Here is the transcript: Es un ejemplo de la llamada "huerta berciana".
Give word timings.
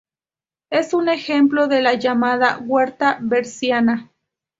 Es 0.71 0.95
un 0.95 1.09
ejemplo 1.09 1.67
de 1.67 1.83
la 1.83 1.93
llamada 1.93 2.57
"huerta 2.63 3.19
berciana". 3.21 4.09